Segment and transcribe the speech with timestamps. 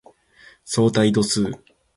[0.65, 1.47] 相対度数